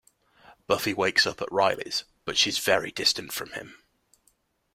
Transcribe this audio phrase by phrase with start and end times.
[0.65, 3.77] Buffy wakes up at Riley's, but she's very distant from him.